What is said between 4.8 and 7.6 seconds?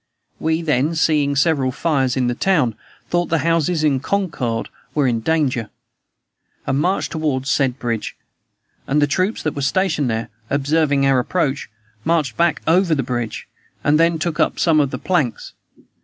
were in danger, and marched toward the